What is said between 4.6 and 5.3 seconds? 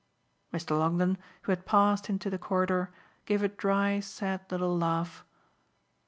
laugh.